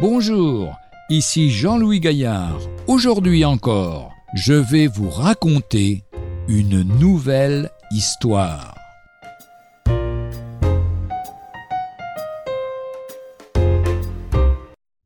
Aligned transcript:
Bonjour, 0.00 0.74
ici 1.10 1.50
Jean-Louis 1.50 2.00
Gaillard. 2.00 2.58
Aujourd'hui 2.86 3.44
encore, 3.44 4.14
je 4.32 4.54
vais 4.54 4.86
vous 4.86 5.10
raconter 5.10 6.04
une 6.48 6.80
nouvelle 6.80 7.70
histoire. 7.90 8.74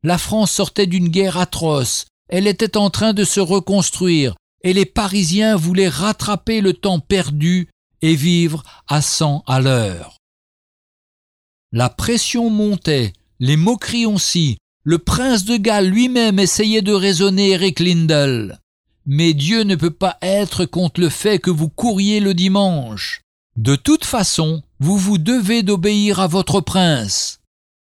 La 0.01 0.17
France 0.17 0.51
sortait 0.53 0.87
d'une 0.87 1.09
guerre 1.09 1.37
atroce, 1.39 2.05
elle 2.29 2.47
était 2.47 2.77
en 2.77 2.89
train 2.89 3.11
de 3.11 3.25
se 3.25 3.41
reconstruire, 3.41 4.33
et 4.63 4.71
les 4.71 4.85
Parisiens 4.85 5.57
voulaient 5.57 5.89
rattraper 5.89 6.61
le 6.61 6.71
temps 6.71 7.01
perdu 7.01 7.67
et 8.01 8.15
vivre 8.15 8.63
à 8.87 9.01
cent 9.01 9.43
à 9.45 9.59
l'heure. 9.59 10.19
La 11.73 11.89
pression 11.89 12.49
montait, 12.49 13.11
les 13.41 13.57
moqueries 13.57 14.05
aussi, 14.05 14.57
le 14.85 14.99
prince 14.99 15.45
de 15.45 15.57
Galles 15.57 15.87
lui-même 15.87 16.37
essayait 16.37 16.83
de 16.83 16.93
raisonner 16.93 17.49
Eric 17.49 17.79
Lindell. 17.79 18.59
Mais 19.07 19.33
Dieu 19.33 19.63
ne 19.63 19.75
peut 19.75 19.89
pas 19.89 20.17
être 20.21 20.65
contre 20.65 21.01
le 21.01 21.09
fait 21.09 21.39
que 21.39 21.49
vous 21.49 21.69
couriez 21.69 22.19
le 22.19 22.35
dimanche. 22.35 23.21
De 23.57 23.75
toute 23.75 24.05
façon, 24.05 24.61
vous 24.79 24.97
vous 24.97 25.17
devez 25.17 25.63
d'obéir 25.63 26.19
à 26.19 26.27
votre 26.27 26.61
prince. 26.61 27.39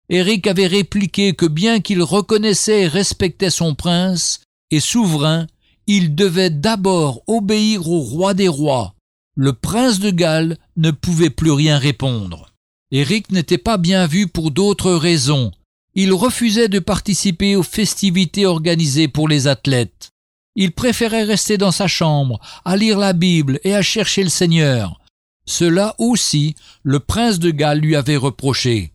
Eric 0.08 0.46
avait 0.46 0.68
répliqué 0.68 1.32
que 1.32 1.46
bien 1.46 1.80
qu'il 1.80 2.00
reconnaissait 2.00 2.82
et 2.82 2.88
respectait 2.88 3.50
son 3.50 3.74
prince 3.74 4.42
et 4.70 4.78
souverain, 4.80 5.48
il 5.88 6.14
devait 6.14 6.50
d'abord 6.50 7.22
obéir 7.26 7.90
au 7.90 8.00
roi 8.02 8.34
des 8.34 8.48
rois. 8.48 8.94
Le 9.34 9.52
prince 9.52 9.98
de 9.98 10.10
Galles 10.10 10.58
ne 10.76 10.92
pouvait 10.92 11.30
plus 11.30 11.50
rien 11.50 11.76
répondre. 11.76 12.50
Éric 12.92 13.32
n'était 13.32 13.58
pas 13.58 13.78
bien 13.78 14.06
vu 14.06 14.28
pour 14.28 14.52
d'autres 14.52 14.92
raisons. 14.92 15.50
Il 15.94 16.12
refusait 16.12 16.68
de 16.68 16.80
participer 16.80 17.56
aux 17.56 17.62
festivités 17.62 18.46
organisées 18.46 19.08
pour 19.08 19.28
les 19.28 19.46
athlètes. 19.46 20.10
Il 20.56 20.72
préférait 20.72 21.24
rester 21.24 21.58
dans 21.58 21.72
sa 21.72 21.86
chambre, 21.86 22.40
à 22.64 22.76
lire 22.76 22.98
la 22.98 23.12
Bible 23.12 23.60
et 23.64 23.74
à 23.74 23.82
chercher 23.82 24.22
le 24.22 24.28
Seigneur. 24.28 25.00
Cela 25.46 25.94
aussi, 25.98 26.54
le 26.82 27.00
prince 27.00 27.38
de 27.38 27.50
Galles 27.50 27.80
lui 27.80 27.96
avait 27.96 28.16
reproché. 28.16 28.92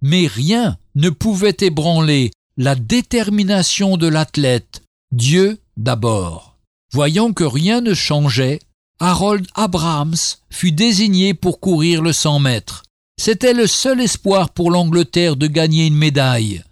Mais 0.00 0.26
rien 0.26 0.78
ne 0.94 1.10
pouvait 1.10 1.56
ébranler 1.60 2.30
la 2.56 2.74
détermination 2.74 3.96
de 3.96 4.08
l'athlète, 4.08 4.82
Dieu 5.12 5.58
d'abord. 5.76 6.58
Voyant 6.92 7.32
que 7.32 7.44
rien 7.44 7.80
ne 7.80 7.94
changeait, 7.94 8.60
Harold 9.00 9.46
Abrahams 9.54 10.16
fut 10.50 10.72
désigné 10.72 11.34
pour 11.34 11.60
courir 11.60 12.02
le 12.02 12.12
100 12.12 12.40
mètres. 12.40 12.82
C'était 13.20 13.52
le 13.52 13.66
seul 13.66 14.00
espoir 14.00 14.50
pour 14.50 14.70
l'Angleterre 14.70 15.36
de 15.36 15.46
gagner 15.46 15.86
une 15.86 15.96
médaille. 15.96 16.62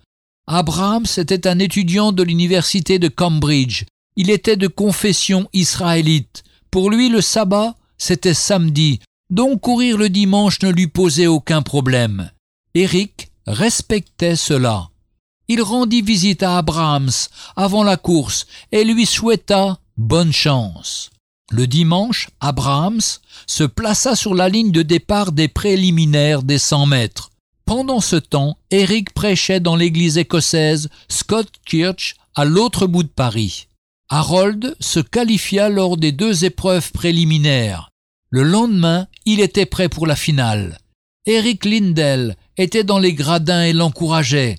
Abrahams 0.47 1.07
était 1.17 1.47
un 1.47 1.59
étudiant 1.59 2.13
de 2.13 2.23
l'université 2.23 2.99
de 2.99 3.09
Cambridge. 3.09 3.85
Il 4.17 4.31
était 4.31 4.57
de 4.57 4.67
confession 4.67 5.49
israélite. 5.53 6.43
Pour 6.71 6.91
lui, 6.91 7.09
le 7.09 7.21
sabbat, 7.21 7.77
c'était 7.99 8.35
samedi, 8.35 9.01
donc 9.31 9.61
courir 9.61 9.97
le 9.97 10.09
dimanche 10.09 10.61
ne 10.63 10.71
lui 10.71 10.89
posait 10.89 11.29
aucun 11.29 11.63
problème. 11.63 12.31
Eric 12.75 13.31
respectait 13.47 14.37
cela. 14.37 14.91
Il 15.49 15.63
rendit 15.63 16.03
visite 16.03 16.43
à 16.43 16.59
Abrahams 16.59 17.11
avant 17.57 17.83
la 17.83 17.97
course 17.97 18.47
et 18.73 18.85
lui 18.85 19.07
souhaita 19.07 19.79
bonne 19.97 20.33
chance. 20.33 21.10
Le 21.51 21.67
dimanche, 21.67 22.29
Abrahams 22.39 23.01
se 23.47 23.65
plaça 23.65 24.15
sur 24.15 24.35
la 24.35 24.49
ligne 24.49 24.71
de 24.71 24.83
départ 24.83 25.33
des 25.33 25.49
préliminaires 25.49 26.45
des 26.45 26.59
100 26.59 26.87
mètres. 26.87 27.31
Pendant 27.67 28.01
ce 28.01 28.17
temps, 28.17 28.57
Eric 28.71 29.13
prêchait 29.13 29.59
dans 29.59 29.75
l'église 29.75 30.17
écossaise 30.17 30.89
Scott 31.09 31.49
Church 31.65 32.15
à 32.37 32.45
l'autre 32.45 32.87
bout 32.87 33.03
de 33.03 33.09
Paris. 33.09 33.67
Harold 34.09 34.77
se 34.81 35.01
qualifia 35.01 35.69
lors 35.69 35.97
des 35.97 36.13
deux 36.13 36.45
épreuves 36.45 36.93
préliminaires. 36.93 37.91
Le 38.31 38.45
lendemain, 38.45 39.09
il 39.25 39.41
était 39.41 39.67
prêt 39.67 39.89
pour 39.89 40.07
la 40.07 40.17
finale. 40.17 40.79
Eric 41.27 41.65
Lindell 41.65 42.37
était 42.57 42.85
dans 42.85 42.99
les 42.99 43.13
gradins 43.13 43.63
et 43.63 43.73
l'encourageait. 43.73 44.57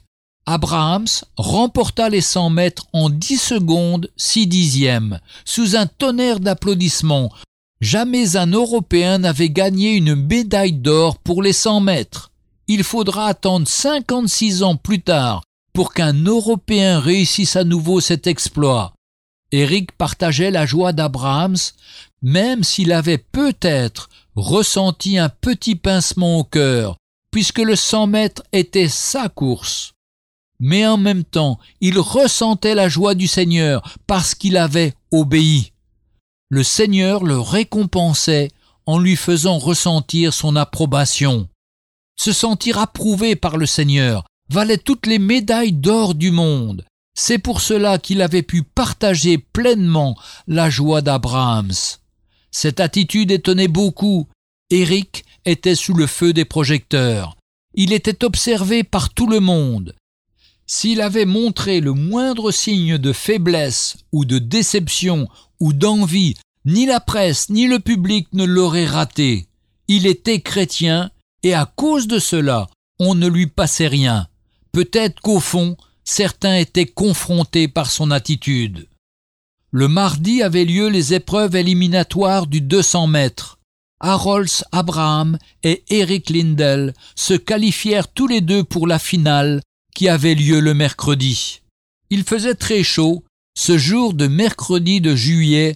Abrahams 0.51 1.23
remporta 1.37 2.09
les 2.09 2.19
100 2.19 2.49
mètres 2.49 2.85
en 2.91 3.09
10 3.09 3.37
secondes 3.37 4.11
6 4.17 4.47
dixièmes, 4.47 5.21
sous 5.45 5.77
un 5.77 5.87
tonnerre 5.87 6.41
d'applaudissements. 6.41 7.31
Jamais 7.79 8.35
un 8.35 8.47
Européen 8.47 9.19
n'avait 9.19 9.49
gagné 9.49 9.93
une 9.93 10.13
médaille 10.13 10.73
d'or 10.73 11.19
pour 11.19 11.41
les 11.41 11.53
100 11.53 11.79
mètres. 11.79 12.31
Il 12.67 12.83
faudra 12.83 13.27
attendre 13.27 13.65
56 13.65 14.63
ans 14.63 14.75
plus 14.75 15.01
tard 15.01 15.41
pour 15.71 15.93
qu'un 15.93 16.11
Européen 16.25 16.99
réussisse 16.99 17.55
à 17.55 17.63
nouveau 17.63 18.01
cet 18.01 18.27
exploit. 18.27 18.91
Eric 19.53 19.93
partageait 19.93 20.51
la 20.51 20.65
joie 20.65 20.91
d'Abrahams, 20.91 21.55
même 22.21 22.65
s'il 22.65 22.91
avait 22.91 23.17
peut-être 23.17 24.09
ressenti 24.35 25.17
un 25.17 25.29
petit 25.29 25.75
pincement 25.75 26.39
au 26.39 26.43
cœur, 26.43 26.97
puisque 27.31 27.59
le 27.59 27.77
100 27.77 28.07
mètres 28.07 28.43
était 28.51 28.89
sa 28.89 29.29
course 29.29 29.93
mais 30.61 30.87
en 30.87 30.95
même 30.95 31.25
temps 31.25 31.59
il 31.81 31.99
ressentait 31.99 32.75
la 32.75 32.87
joie 32.87 33.15
du 33.15 33.27
Seigneur 33.27 33.97
parce 34.07 34.33
qu'il 34.33 34.55
avait 34.55 34.93
obéi. 35.11 35.73
Le 36.49 36.63
Seigneur 36.63 37.25
le 37.25 37.39
récompensait 37.39 38.51
en 38.85 38.99
lui 38.99 39.15
faisant 39.15 39.57
ressentir 39.57 40.33
son 40.33 40.55
approbation. 40.55 41.49
Se 42.17 42.31
sentir 42.31 42.77
approuvé 42.77 43.35
par 43.35 43.57
le 43.57 43.65
Seigneur 43.65 44.25
valait 44.49 44.77
toutes 44.77 45.07
les 45.07 45.19
médailles 45.19 45.73
d'or 45.73 46.13
du 46.13 46.31
monde. 46.31 46.85
C'est 47.17 47.39
pour 47.39 47.61
cela 47.61 47.97
qu'il 47.97 48.21
avait 48.21 48.41
pu 48.41 48.63
partager 48.63 49.37
pleinement 49.37 50.17
la 50.47 50.69
joie 50.69 51.01
d'Abrahams. 51.01 51.73
Cette 52.51 52.79
attitude 52.79 53.31
étonnait 53.31 53.67
beaucoup. 53.67 54.27
Éric 54.69 55.25
était 55.45 55.75
sous 55.75 55.93
le 55.93 56.07
feu 56.07 56.33
des 56.33 56.45
projecteurs. 56.45 57.37
Il 57.73 57.93
était 57.93 58.23
observé 58.23 58.83
par 58.83 59.13
tout 59.13 59.27
le 59.27 59.39
monde. 59.39 59.95
S'il 60.73 61.01
avait 61.01 61.25
montré 61.25 61.81
le 61.81 61.91
moindre 61.91 62.49
signe 62.49 62.97
de 62.97 63.11
faiblesse 63.11 63.97
ou 64.13 64.23
de 64.23 64.39
déception 64.39 65.27
ou 65.59 65.73
d'envie, 65.73 66.35
ni 66.63 66.85
la 66.85 67.01
presse 67.01 67.49
ni 67.49 67.67
le 67.67 67.79
public 67.79 68.29
ne 68.31 68.45
l'auraient 68.45 68.85
raté. 68.85 69.47
Il 69.89 70.07
était 70.07 70.39
chrétien 70.39 71.11
et 71.43 71.53
à 71.53 71.65
cause 71.65 72.07
de 72.07 72.19
cela, 72.19 72.69
on 72.99 73.15
ne 73.15 73.27
lui 73.27 73.47
passait 73.47 73.89
rien. 73.89 74.29
Peut-être 74.71 75.19
qu'au 75.19 75.41
fond, 75.41 75.75
certains 76.05 76.55
étaient 76.55 76.85
confrontés 76.85 77.67
par 77.67 77.91
son 77.91 78.09
attitude. 78.09 78.87
Le 79.71 79.89
mardi 79.89 80.41
avaient 80.41 80.63
lieu 80.63 80.87
les 80.87 81.13
épreuves 81.13 81.57
éliminatoires 81.57 82.47
du 82.47 82.61
200 82.61 83.07
mètres. 83.07 83.59
Harold 83.99 84.49
Abraham 84.71 85.37
et 85.63 85.83
Eric 85.89 86.29
Lindell 86.29 86.93
se 87.17 87.33
qualifièrent 87.33 88.07
tous 88.07 88.27
les 88.27 88.39
deux 88.39 88.63
pour 88.63 88.87
la 88.87 88.99
finale 88.99 89.59
qui 89.95 90.09
avait 90.09 90.35
lieu 90.35 90.59
le 90.59 90.73
mercredi. 90.73 91.61
Il 92.09 92.23
faisait 92.23 92.55
très 92.55 92.83
chaud, 92.83 93.23
ce 93.57 93.77
jour 93.77 94.13
de 94.13 94.27
mercredi 94.27 95.01
de 95.01 95.15
juillet. 95.15 95.75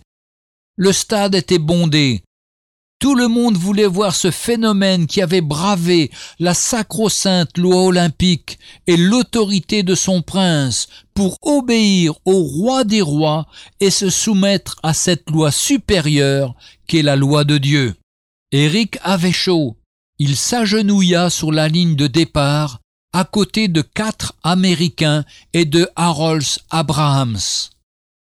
Le 0.78 0.92
stade 0.92 1.36
était 1.36 1.60
bondé. 1.60 2.24
Tout 3.00 3.16
le 3.16 3.28
monde 3.28 3.58
voulait 3.58 3.88
voir 3.88 4.16
ce 4.16 4.32
phénomène 4.32 5.06
qui 5.06 5.22
avait 5.22 5.42
bravé 5.42 6.12
la 6.40 6.54
sacro-sainte 6.54 7.58
loi 7.58 7.84
olympique 7.84 8.58
et 8.88 8.96
l'autorité 8.96 9.84
de 9.84 9.96
son 9.96 10.22
prince 10.22 10.88
pour 11.14 11.38
obéir 11.42 12.14
au 12.26 12.42
roi 12.44 12.84
des 12.84 13.02
rois 13.02 13.48
et 13.82 13.92
se 13.92 14.10
soumettre 14.10 14.78
à 14.82 14.94
cette 14.94 15.30
loi 15.30 15.52
supérieure 15.52 16.56
qu'est 16.88 17.02
la 17.02 17.16
loi 17.16 17.44
de 17.44 17.58
Dieu. 17.58 17.96
Eric 18.52 18.98
avait 19.04 19.34
chaud. 19.34 19.78
Il 20.18 20.38
s'agenouilla 20.38 21.30
sur 21.30 21.52
la 21.52 21.68
ligne 21.68 21.96
de 21.96 22.08
départ 22.08 22.80
à 23.16 23.24
côté 23.24 23.70
de 23.70 23.82
quatre 23.82 24.34
Américains 24.44 25.24
et 25.54 25.64
de 25.64 25.88
Harold 25.96 26.44
Abrahams. 26.70 27.40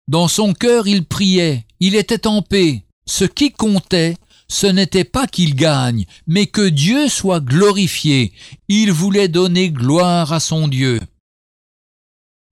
Dans 0.10 0.28
son 0.28 0.54
cœur 0.54 0.90
il 0.90 1.06
priait, 1.06 1.66
il 1.80 1.96
était 1.96 2.28
en 2.28 2.42
paix. 2.42 2.84
Ce 3.06 3.24
qui 3.24 3.54
comptait, 3.54 4.18
ce 4.50 4.68
n'était 4.68 5.06
pas 5.06 5.26
qu'il 5.26 5.56
gagne, 5.56 6.04
mais 6.28 6.48
que 6.48 6.68
Dieu 6.68 7.08
soit 7.08 7.40
glorifié. 7.40 8.34
Il 8.68 8.92
voulait 8.92 9.30
donner 9.30 9.72
gloire 9.72 10.34
à 10.34 10.42
son 10.42 10.68
Dieu. 10.68 11.00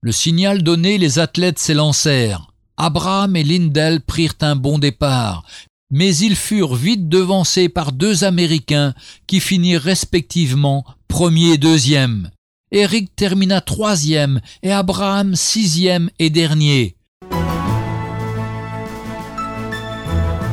Le 0.00 0.10
signal 0.10 0.62
donné, 0.62 0.96
les 0.96 1.18
athlètes 1.18 1.58
s'élancèrent. 1.58 2.50
Abraham 2.78 3.36
et 3.36 3.44
Lindell 3.44 4.00
prirent 4.00 4.40
un 4.40 4.56
bon 4.56 4.78
départ, 4.78 5.44
mais 5.90 6.16
ils 6.16 6.36
furent 6.36 6.76
vite 6.76 7.10
devancés 7.10 7.68
par 7.68 7.92
deux 7.92 8.24
Américains 8.24 8.94
qui 9.26 9.38
finirent 9.38 9.82
respectivement 9.82 10.86
premier 11.12 11.52
et 11.52 11.58
deuxième. 11.58 12.30
Eric 12.70 13.14
termina 13.14 13.60
troisième 13.60 14.40
et 14.62 14.72
Abraham 14.72 15.36
sixième 15.36 16.08
et 16.18 16.30
dernier. 16.30 16.96